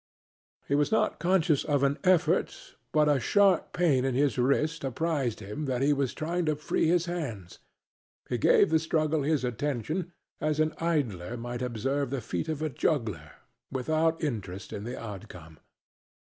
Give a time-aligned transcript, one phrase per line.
[0.67, 5.41] He was not conscious of an effort, but a sharp pain in his wrist apprised
[5.41, 7.59] him that he was trying to free his hands.
[8.27, 12.69] He gave the struggle his attention, as an idler might observe the feat of a
[12.71, 13.33] juggler,
[13.71, 15.59] without interest in the outcome.